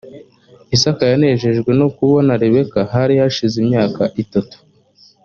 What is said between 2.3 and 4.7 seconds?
rebeka hari hashize imyaka itatu